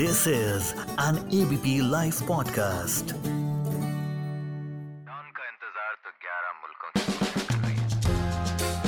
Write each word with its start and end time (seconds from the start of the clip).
This 0.00 0.20
is 0.26 0.68
an 1.04 1.16
ABP 1.38 1.72
Life 1.92 2.18
podcast. 2.28 3.10
का 5.36 5.46
इंतज़ार 5.48 5.96
तो 6.04 6.10
11 6.26 6.52
मुल्कों 6.60 6.90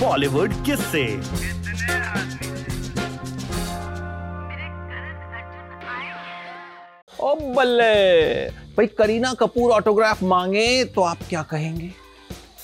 बॉलीवुड 0.00 0.54
किससे 0.66 1.02
ओ 7.20 7.34
बल्ले। 7.54 7.96
भाई 8.76 8.86
करीना 8.98 9.34
कपूर 9.40 9.68
ऑटोग्राफ 9.70 10.22
मांगे 10.32 10.84
तो 10.84 11.00
आप 11.02 11.18
क्या 11.28 11.42
कहेंगे? 11.52 11.90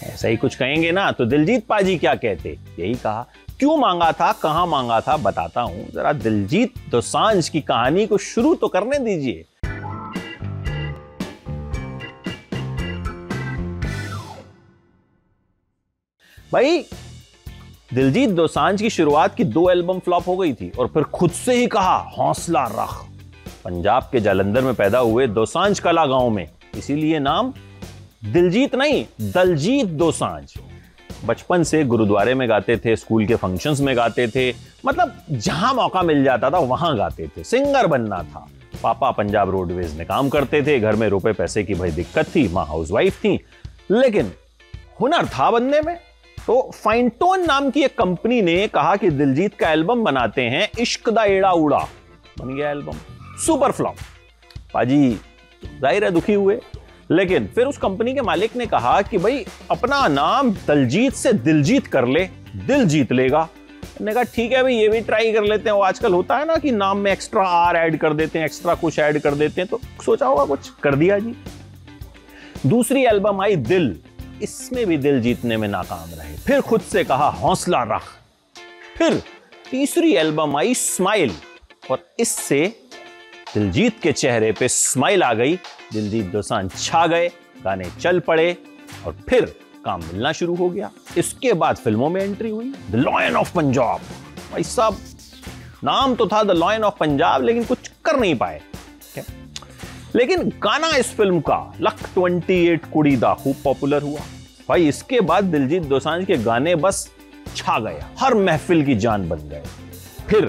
ऐसा 0.02 0.28
ही 0.28 0.36
कुछ 0.36 0.54
कहेंगे 0.54 0.92
ना 0.92 1.10
तो 1.12 1.24
दिलजीत 1.24 1.66
पाजी 1.66 1.98
क्या 1.98 2.14
कहते? 2.14 2.58
यही 2.78 2.94
कहा 2.94 3.26
क्यों 3.60 3.76
मांगा 3.76 4.10
था, 4.12 4.30
कहाँ 4.32 4.66
मांगा 4.66 5.00
था, 5.00 5.16
बताता 5.16 5.60
हूँ। 5.60 5.86
जरा 5.90 6.12
दिलजीत 6.12 6.74
दोसांझ 6.90 7.48
की 7.48 7.60
कहानी 7.60 8.06
को 8.06 8.18
शुरू 8.18 8.54
तो 8.54 8.68
करने 8.68 8.98
दीजिए। 8.98 9.44
भाई, 16.52 16.78
दिलजीत 17.94 18.30
दोसांझ 18.30 18.80
की 18.82 18.90
शुरुआत 18.90 19.34
की 19.34 19.44
दो 19.44 19.68
एल्बम 19.70 19.98
फ्लॉप 19.98 20.28
हो 20.28 20.36
गई 20.36 20.52
थी 20.52 20.70
और 20.70 20.86
फिर 20.86 21.02
खुद 21.02 21.30
से 21.30 21.54
ही 21.54 21.66
कहा, 21.66 21.96
हौसला 22.18 22.64
रख। 22.64 22.94
पंजाब 23.64 24.08
के 24.12 24.20
जालंधर 24.20 24.62
में 24.62 24.74
पैदा 24.74 24.98
हुए 24.98 25.26
दोसांझ 25.26 25.78
कला 25.80 26.06
गाँव 26.06 26.30
में। 26.30 26.48
इसीलिए 26.76 27.18
नाम 27.18 27.52
दिलजीत 28.24 28.74
नहीं, 28.74 29.04
दलजीत 29.20 29.86
दोसांझ। 29.86 30.52
बचपन 31.24 31.62
से 31.62 31.84
गुरुद्वारे 31.84 32.34
में 32.34 32.48
गाते 32.48 32.76
थे, 32.76 32.96
स्कूल 32.96 33.26
के 33.26 33.34
फ़ंक्शंस 33.34 33.80
में 33.80 33.96
गाते 33.96 34.26
थे। 34.28 34.54
मतलब 34.86 35.16
जहाँ 35.30 35.74
मौका 35.74 36.02
मिल 36.02 36.24
जाता 36.24 36.50
था, 36.50 36.58
वहाँ 36.58 36.96
गाते 36.96 37.28
थे। 37.28 37.44
सिंगर 37.44 37.86
बनना 37.86 38.22
था। 38.22 38.46
पापा 38.82 39.10
पंजाब 39.10 39.50
रोडवेज़ 39.50 39.96
में 39.96 40.06
काम 40.06 40.28
करते 40.28 40.62
थे। 40.62 40.78
घर 40.80 40.96
में 40.96 41.08
रुपए 41.08 41.32
पैसे 41.32 41.64
की 41.64 41.74
भाई 41.74 41.90
दिक्कत 41.90 42.26
थी, 42.34 42.48
माँ 42.48 42.66
हाउसवाइफ 42.66 43.18
थी। 43.18 43.38
लेकिन 43.90 44.32
हुनर 45.00 45.26
था 45.26 45.50
बनने 45.50 45.80
में। 45.80 45.96
तो 46.46 46.70
फाइनटोन 46.74 47.44
नाम 47.44 47.70
की 47.70 47.82
एक 47.82 47.98
कंपनी 47.98 48.42
ने 48.42 48.66
कहा 48.68 48.96
कि 48.96 49.10
दिलजीत 49.10 49.54
का 49.54 49.70
एल्बम 49.70 50.04
बनाते 50.04 50.42
हैं, 50.42 50.68
इश्क 50.78 51.10
दा 51.10 51.24
एड़ा 51.24 51.50
उड़ा। 51.52 51.78
बन 52.38 52.56
गया 52.56 52.70
एल्बम 52.70 52.96
सुपर 53.46 53.72
फ्लॉप 53.72 53.96
पाजी, 54.74 55.10
ज़ाहिर 55.80 56.04
है 56.04 56.10
दुखी 56.10 56.34
हुए। 56.34 56.60
लेकिन 57.10 57.46
फिर 57.46 57.66
उस 57.66 57.78
कंपनी 57.78 58.14
के 58.14 58.20
मालिक 58.20 58.56
ने 58.56 58.66
कहा 58.66 59.02
कि 59.02 59.18
भाई, 59.18 59.44
अपना 59.70 60.06
नाम 60.08 60.50
दलजीत 60.66 61.12
से 61.12 61.32
दिलजीत 61.32 61.86
कर 61.86 62.06
ले, 62.06 62.24
दिल 62.56 62.84
जीत 62.84 63.12
लेगा। 63.12 63.48
ने 64.00 64.12
कहा, 64.12 64.22
ठीक 64.22 64.52
है 64.52 64.62
भाई, 64.62 64.74
ये 64.74 64.88
भी 64.88 65.00
ट्राई 65.00 65.32
कर 65.32 65.42
लेते 65.42 65.68
हैं। 65.68 65.76
वो 65.76 65.82
आजकल 65.82 66.12
होता 66.12 66.36
है 66.36 66.44
ना 66.44 66.56
कि 66.56 66.70
नाम 66.70 66.98
में 66.98 67.12
एक्स्ट्रा 67.12 67.42
आर 67.42 67.76
ऐड 67.76 67.98
कर 67.98 68.12
देते 68.12 68.38
हैं 68.38 68.46
एक्स्ट्रा 68.46 68.74
कुछ 68.74 68.98
ऐड 68.98 69.18
कर 69.18 69.34
देते 69.34 69.60
हैं 69.60 69.70
तो 69.70 69.80
सोचा 70.04 70.26
होगा 70.26 70.44
कुछ। 70.44 70.68
कर 70.82 70.94
दिया 70.94 71.18
जी। 71.18 71.34
दूसरी 72.66 73.04
एल्बम 73.04 73.40
आई, 73.40 73.56
दिल। 73.56 73.98
इसमें 74.42 74.86
भी 74.86 74.96
दिल 74.96 75.20
जीतने 75.20 75.56
में 75.56 75.68
नाकाम 75.68 76.08
रहे। 76.18 76.36
फिर 76.36 76.60
खुद 76.60 76.80
से 76.80 77.04
कहा, 77.04 77.28
हौसला 77.28 77.82
रख। 77.82 78.02
फिर 78.98 79.22
तीसरी 79.70 80.14
एल्बम 80.14 80.56
आई, 80.56 80.74
स्माइल। 80.74 81.32
और 81.90 82.06
इससे 82.18 82.87
दिलजीत 83.54 84.00
के 84.02 84.12
चेहरे 84.12 84.50
पे 84.52 84.68
स्माइल 84.68 85.22
आ 85.22 85.32
गई। 85.34 85.54
दिलजीत 85.92 86.26
दोसांझ 86.26 86.70
छा 86.74 87.06
गए, 87.06 87.28
गाने 87.64 87.90
चल 88.00 88.18
पड़े 88.20 88.56
और 89.06 89.16
फिर 89.28 89.44
काम 89.84 90.02
मिलना 90.02 90.32
शुरू 90.32 90.54
हो 90.54 90.68
गया। 90.70 90.90
इसके 91.18 91.52
बाद 91.52 91.76
फ़िल्मों 91.76 92.08
में 92.10 92.20
एंट्री 92.22 92.50
हुई। 92.50 92.72
द 92.90 92.94
लॉयन 92.94 93.36
ऑफ़ 93.36 93.54
पंजाब 93.54 94.00
भाई 94.52 94.62
साहब, 94.62 94.96
नाम 95.84 96.14
तो 96.14 96.26
था 96.26 96.42
द 96.42 96.50
लॉयन 96.50 96.84
ऑफ़ 96.84 96.94
पंजाब 97.00 97.42
लेकिन 97.42 97.64
कुछ 97.64 97.90
कर 98.04 98.18
नहीं 98.20 98.34
पाए? 98.34 98.60
लेकिन 100.14 100.48
गाना 100.62 100.88
इस 100.96 101.14
फ़िल्म 101.16 101.40
का, 101.40 101.74
लक 101.80 101.98
28 102.14 102.84
कुड़ी 102.92 103.16
दा 103.16 103.34
खूब 103.34 103.56
पॉपुलर 103.64 104.02
हुआ। 104.02 104.20
भाई, 104.68 104.88
इसके 104.88 105.20
बाद 105.20 105.44
दिलजीत 105.44 105.82
दोसांझ 105.82 106.24
के 106.26 106.36
गाने 106.36 106.74
बस 106.76 107.08
छा 107.56 107.78
गए। 107.78 108.00
हर 108.18 108.34
महफिल 108.34 108.84
की 108.86 108.94
जान 108.94 109.28
बन 109.28 109.48
गए। 109.48 109.62
फिर 110.30 110.46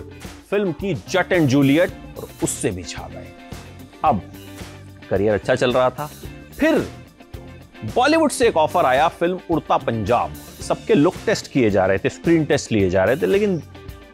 फ़िल्म 0.50 0.72
की 0.72 0.94
जट 1.10 1.32
एंड 1.32 1.48
जूलियट 1.48 1.92
और 2.18 2.29
उससे 2.44 2.72
भी 2.72 2.84
छा 2.84 3.08
गए। 3.08 3.28
अब 4.06 4.22
करियर 5.10 5.34
अच्छा 5.34 5.56
चल 5.56 5.74
रहा 5.74 5.90
था। 5.90 6.10
फिर 6.60 6.80
बॉलीवुड 7.96 8.32
से 8.32 8.48
एक 8.48 8.58
ऑफ़र 8.58 8.86
आया, 8.86 9.08
फ़िल्म 9.08 9.40
उड़ता 9.50 9.78
पंजाब। 9.78 10.34
सबके 10.62 10.94
लुक 10.94 11.16
टेस्ट 11.26 11.52
किए 11.52 11.70
जा 11.70 11.86
रहे 11.86 11.98
थे, 11.98 12.10
स्क्रीन 12.10 12.46
टेस्ट 12.46 12.72
लिए 12.72 12.90
जा 12.90 13.04
रहे 13.04 13.18
थे, 13.18 13.26
लेकिन 13.26 13.62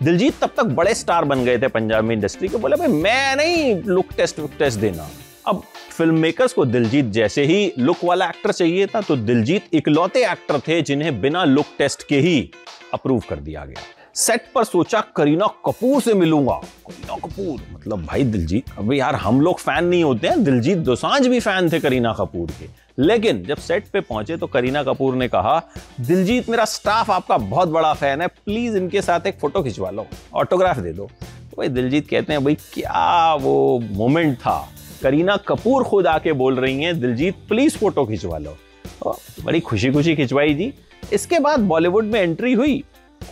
दिलजीत 0.03 0.39
तब 0.41 0.51
तक 0.57 0.63
बड़े 0.77 0.93
स्टार 0.95 1.25
बन 1.25 1.43
गए 1.45 1.57
थे 1.57 1.67
पंजाब 1.67 2.11
इंडस्ट्री 2.11 2.47
के। 2.47 2.57
बोले, 2.57 2.75
भाई, 2.75 2.87
मैं 2.87 3.35
नहीं 3.35 3.73
लुक 3.83 4.13
टेस्ट 4.17 4.39
वुक 4.39 4.51
टेस्ट 4.59 4.79
देना। 4.79 5.09
अब 5.47 5.61
फ़िल्म 5.91 6.19
मेकर्स 6.19 6.53
को 6.53 6.65
दिलजीत 6.65 7.05
जैसे 7.11 7.43
ही 7.45 7.71
लुक 7.79 8.03
वाला 8.03 8.27
एक्टर 8.29 8.51
चाहिए 8.51 8.87
था 8.87 9.01
तो 9.01 9.15
दिलजीत 9.15 9.73
इकलौते 9.73 10.25
एक्टर 10.31 10.59
थे 10.59 10.81
जिन्हें 10.81 11.19
बिना 11.21 11.43
लुक 11.43 11.65
टेस्ट 11.77 12.07
के 12.07 12.19
ही 12.19 12.51
अप्रूव 12.93 13.21
कर 13.29 13.35
दिया 13.35 13.65
गया। 13.65 13.81
सेट 14.15 14.45
पर 14.55 14.63
सोचा 14.63 14.99
करीना 15.15 15.47
कपूर 15.65 16.01
से 16.01 16.13
मिलूँगा। 16.13 16.53
करीना 16.87 17.15
कपूर? 17.17 17.59
मतलब 17.73 18.05
भाई 18.05 18.23
दिलजीत 18.23 18.65
अभी 18.77 18.99
यार 18.99 19.15
हम 19.15 19.41
लोग 19.41 19.59
फ़ैन 19.59 19.85
नहीं 19.85 20.03
होते 20.03 20.27
हैं, 20.27 20.43
दिलजीत 20.43 20.77
दोसांझ 20.77 21.27
भी 21.27 21.39
फ़ैन 21.39 21.69
थे 21.71 21.79
करीना 21.79 22.13
कपूर 22.13 22.51
के। 22.51 22.67
लेकिन 22.99 23.43
जब 23.43 23.57
सेट 23.57 23.87
पे 23.87 23.99
पहुँचे 23.99 24.37
तो 24.37 24.47
करीना 24.47 24.83
कपूर 24.83 25.15
ने 25.15 25.27
कहा, 25.27 25.57
दिलजीत, 26.01 26.49
मेरा 26.49 26.65
स्टाफ 26.65 27.11
आपका 27.11 27.37
बहुत 27.37 27.69
बड़ा 27.69 27.93
फ़ैन 27.93 28.21
है 28.21 28.27
प्लीज़ 28.27 28.77
इनके 28.77 29.01
साथ 29.01 29.27
एक 29.27 29.39
फ़ोटो 29.39 29.63
खिंचवा 29.63 29.89
लो 29.89 30.07
ऑटोग्राफ 30.33 30.77
दे 30.77 30.93
दो। 30.93 31.09
तो 31.21 31.57
भाई 31.57 31.67
दिलजीत 31.67 32.09
कहते 32.09 32.33
हैं, 32.33 32.43
भाई, 32.43 32.55
क्या 32.73 33.33
वो 33.33 33.79
मोमेंट 33.91 34.37
था? 34.37 34.69
करीना 35.01 35.37
कपूर 35.37 35.83
खुद 35.83 36.07
आके 36.07 36.33
बोल 36.33 36.55
रही 36.55 36.81
हैं, 36.83 36.99
दिलजीत 36.99 37.35
प्लीज़ 37.49 37.77
फ़ोटो 37.77 38.05
खिंचवा 38.05 38.37
लो। 38.37 38.57
तो 39.03 39.17
बड़ी 39.43 39.59
खुशी 39.59 39.91
खुशी 39.91 40.15
खिंचवाई 40.15 40.53
जी। 40.53 40.73
इसके 41.13 41.39
बाद 41.39 41.59
बॉलीवुड 41.59 42.03
में 42.03 42.21
एंट्री 42.21 42.53
हुई। 42.53 42.83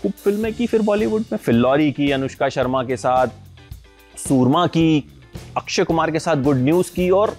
खूब 0.01 0.11
फ़िल्में 0.23 0.53
की 0.53 0.67
फिर 0.67 0.81
बॉलीवुड 0.81 1.23
में। 1.31 1.37
फिल्लौरी 1.37 1.91
की, 1.91 2.11
अनुष्का 2.11 2.49
शर्मा 2.49 2.83
के 2.83 2.97
साथ, 2.97 3.27
सूरमा 4.17 4.65
की, 4.67 5.03
अक्षय 5.57 5.83
कुमार 5.83 6.11
के 6.11 6.19
साथ 6.19 6.35
गुड 6.35 6.57
न्यूज़ 6.57 6.91
की 6.91 7.09
और 7.09 7.35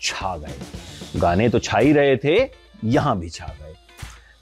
छा 0.00 0.36
गए। 0.36 1.18
गाने 1.20 1.48
तो 1.48 1.58
छा 1.58 1.78
ही 1.78 1.92
रहे 1.92 2.16
थे, 2.16 2.36
यहाँ 2.84 3.18
भी 3.18 3.28
छा 3.28 3.46
गए। 3.46 3.74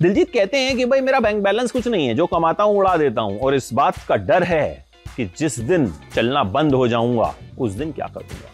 दिलजीत 0.03 0.33
कहते 0.33 0.59
हैं 0.59 0.77
कि 0.77 0.85
भाई, 0.85 1.01
मेरा 1.01 1.21
बैंक 1.21 1.43
बैलेंस 1.43 1.71
कुछ 1.71 1.89
नहीं 1.89 2.07
है, 2.09 2.15
जो 2.15 2.27
कमाता 2.27 2.65
हूँ 2.65 2.77
उड़ा 2.77 2.97
देता 2.97 3.23
हूँ। 3.23 3.39
और 3.39 3.55
इस 3.55 3.73
बात 3.73 3.99
का 4.09 4.17
डर 4.17 4.43
है 4.43 4.85
कि 5.17 5.25
जिस 5.39 5.59
दिन 5.61 5.93
चलना 6.15 6.43
बंद 6.45 6.75
हो 6.75 6.89
जाऊँगा, 6.89 7.35
उस 7.59 7.73
दिन 7.73 7.93
क्या 7.93 8.07
करूँगा। 8.07 8.51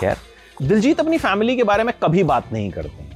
खैर, 0.00 0.16
दिलजीत 0.62 1.00
अपनी 1.00 1.18
फैमिली 1.18 1.56
के 1.56 1.64
बारे 1.64 1.84
में 1.84 1.94
कभी 2.02 2.22
बात 2.24 2.52
नहीं 2.52 2.70
करते 2.70 3.10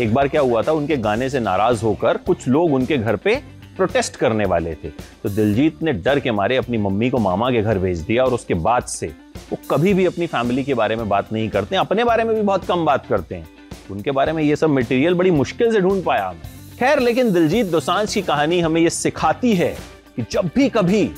एक 0.00 0.12
बार 0.14 0.28
क्या 0.28 0.40
हुआ 0.40 0.62
था, 0.62 0.72
उनके 0.72 0.96
गाने 0.96 1.28
से 1.30 1.40
नाराज़ 1.40 1.82
होकर 1.84 2.16
कुछ 2.16 2.46
लोग 2.48 2.74
उनके 2.74 2.96
घर 2.98 3.16
पे 3.16 3.34
प्रोटेस्ट 3.78 4.16
करने 4.16 4.44
वाले 4.46 4.74
थे। 4.74 4.90
तो 5.22 5.28
दिलजीत 5.28 5.82
ने 5.82 5.92
डर 5.94 6.20
के 6.20 6.32
मारे 6.32 6.56
अपनी 6.56 6.78
मम्मी 6.78 7.10
को 7.10 7.18
मामा 7.20 7.50
के 7.50 7.62
घर 7.62 7.78
भेज 7.78 8.00
दिया 8.00 8.24
और 8.24 8.34
उसके 8.34 8.54
बाद 8.56 8.84
से 8.88 9.06
वो 9.50 9.58
कभी 9.70 9.94
भी 9.94 10.06
अपनी 10.06 10.26
फैमिली 10.26 10.64
के 10.64 10.74
बारे 10.74 10.96
में 10.96 11.08
बात 11.08 11.32
नहीं 11.32 11.48
करते, 11.48 11.76
अपने 11.76 12.04
बारे 12.04 12.24
में 12.24 12.34
भी 12.36 12.42
बहुत 12.42 12.64
कम 12.64 12.84
बात 12.84 13.06
करते 13.06 13.34
हैं। 13.34 13.48
उनके 13.90 14.10
बारे 14.10 14.32
में 14.32 14.42
ये 14.42 14.56
सब 14.56 14.70
मटेरियल 14.70 15.14
बड़ी 15.14 15.30
मुश्किल 15.32 15.72
से 15.72 15.80
ढूंढ 15.80 16.04
पाया 16.04 16.30
मैं 16.32 16.56
खैर, 16.78 17.00
लेकिन 17.00 17.32
दिलजीत 17.32 17.66
दोसांझ 17.66 18.12
की 18.14 18.22
कहानी 18.22 18.60
हमें 18.60 18.80
ये 18.80 18.90
सिखाती 18.90 19.54
है 19.54 19.76
कि 20.16 20.24
जब 20.30 20.50
भी 20.54 20.68
कभी 20.68 21.10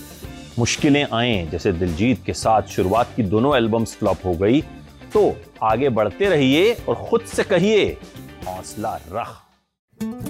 मुश्किलें 0.59 1.05
आए, 1.05 1.47
जैसे 1.51 1.73
दिलजीत 1.73 2.25
के 2.27 2.33
साथ 2.35 2.63
शुरुआत 2.69 3.13
की 3.17 3.23
दोनों 3.25 3.57
एल्बम्स 3.57 3.97
फ्लॉप 3.97 4.25
हो 4.25 4.35
गई 4.37 4.61
तो 5.13 5.35
आगे 5.63 5.89
बढ़ते 5.91 6.29
रहिए 6.29 6.73
और 6.89 6.95
खुद 7.09 7.21
से 7.27 7.43
कहिए, 7.45 7.87
हौसला 8.47 8.99
रख। 9.13 10.30